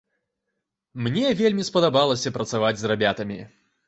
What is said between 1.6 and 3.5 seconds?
спадабалася працаваць з рабятамі.